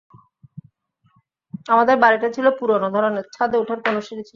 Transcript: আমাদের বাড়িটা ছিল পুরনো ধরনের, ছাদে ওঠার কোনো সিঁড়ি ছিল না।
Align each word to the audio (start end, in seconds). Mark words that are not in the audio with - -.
আমাদের 1.65 1.95
বাড়িটা 1.97 2.27
ছিল 2.35 2.45
পুরনো 2.59 2.87
ধরনের, 2.95 3.25
ছাদে 3.35 3.55
ওঠার 3.57 3.79
কোনো 3.85 3.99
সিঁড়ি 4.01 4.23
ছিল 4.23 4.25
না। 4.25 4.29